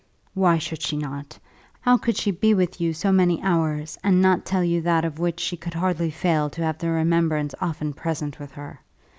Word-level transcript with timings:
"Why 0.33 0.57
should 0.57 0.81
she 0.81 0.97
not? 0.97 1.37
How 1.81 1.95
could 1.95 2.17
she 2.17 2.31
be 2.31 2.55
with 2.55 2.81
you 2.81 2.91
so 2.91 3.11
many 3.11 3.39
hours, 3.43 3.99
and 4.03 4.19
not 4.19 4.45
tell 4.47 4.63
you 4.63 4.81
that 4.81 5.05
of 5.05 5.19
which 5.19 5.39
she 5.39 5.55
could 5.57 5.75
hardly 5.75 6.09
fail 6.09 6.49
to 6.49 6.63
have 6.63 6.79
the 6.79 6.89
remembrance 6.89 7.53
often 7.61 7.93
present 7.93 8.39
with 8.39 8.53
her. 8.53 8.79